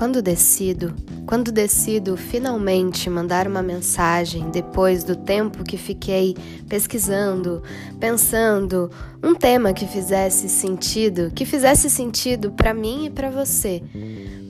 [0.00, 0.94] Quando decido,
[1.26, 6.34] quando decido finalmente mandar uma mensagem depois do tempo que fiquei
[6.66, 7.62] pesquisando,
[8.00, 8.90] pensando,
[9.22, 13.82] um tema que fizesse sentido, que fizesse sentido para mim e para você.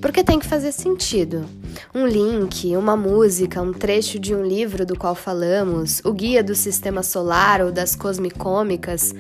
[0.00, 1.44] Porque tem que fazer sentido.
[1.92, 6.54] Um link, uma música, um trecho de um livro do qual falamos, o guia do
[6.54, 9.12] sistema solar ou das cosmicômicas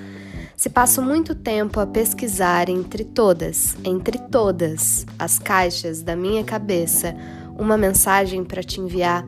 [0.60, 7.16] se passo muito tempo a pesquisar entre todas, entre todas as caixas da minha cabeça
[7.56, 9.26] uma mensagem para te enviar.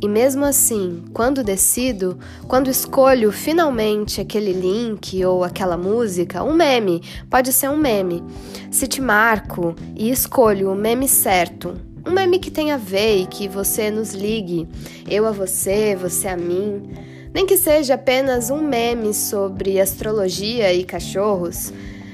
[0.00, 7.02] E mesmo assim, quando decido, quando escolho finalmente aquele link ou aquela música, um meme,
[7.28, 8.24] pode ser um meme.
[8.70, 13.26] Se te marco e escolho o meme certo, um meme que tenha a ver e
[13.26, 14.66] que você nos ligue,
[15.06, 20.84] eu a você, você a mim nem que seja apenas um meme sobre astrologia e
[20.84, 21.72] cachorros,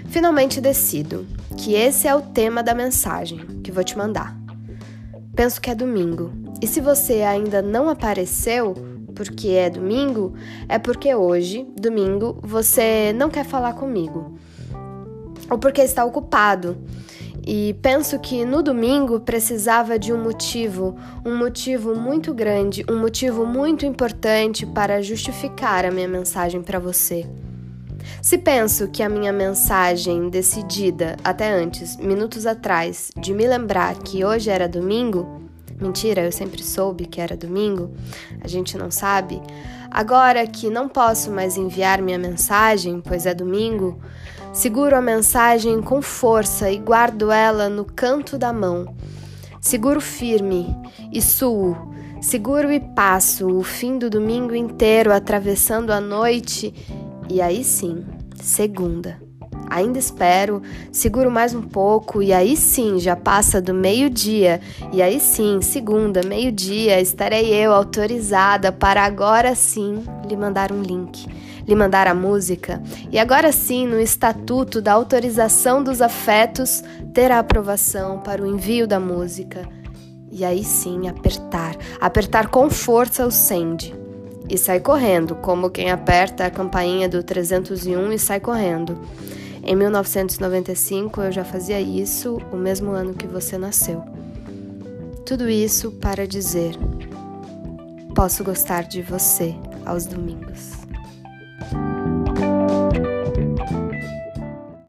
[0.09, 4.37] finalmente decido que esse é o tema da mensagem que vou te mandar.
[5.35, 8.75] Penso que é domingo, e se você ainda não apareceu
[9.15, 10.35] porque é domingo,
[10.69, 14.39] é porque hoje, domingo, você não quer falar comigo,
[15.51, 16.77] ou porque está ocupado
[17.47, 23.47] e penso que no domingo precisava de um motivo, um motivo muito grande, um motivo
[23.47, 27.25] muito importante para justificar a minha mensagem para você.
[28.21, 34.25] Se penso que a minha mensagem decidida até antes, minutos atrás, de me lembrar que
[34.25, 35.46] hoje era domingo,
[35.81, 37.91] mentira, eu sempre soube que era domingo,
[38.41, 39.41] a gente não sabe.
[39.91, 44.01] Agora que não posso mais enviar minha mensagem, pois é domingo,
[44.57, 48.97] Seguro a mensagem com força e guardo ela no canto da mão.
[49.61, 50.75] Seguro firme
[51.13, 51.77] e suo.
[52.23, 56.73] Seguro e passo o fim do domingo inteiro atravessando a noite
[57.29, 58.03] e aí sim,
[58.41, 59.26] segunda.
[59.77, 64.59] Ainda espero, seguro mais um pouco e aí sim já passa do meio-dia.
[64.91, 71.27] E aí sim, segunda, meio-dia, estarei eu autorizada para agora sim lhe mandar um link
[71.69, 76.81] lhe mandar a música, e agora sim, no Estatuto da Autorização dos Afetos,
[77.13, 79.69] ter a aprovação para o envio da música.
[80.31, 83.93] E aí sim, apertar, apertar com força o send.
[84.49, 88.97] E sai correndo, como quem aperta a campainha do 301 e sai correndo.
[89.69, 94.05] Em 1995 eu já fazia isso, o mesmo ano que você nasceu.
[95.27, 96.77] Tudo isso para dizer:
[98.15, 100.71] posso gostar de você aos domingos.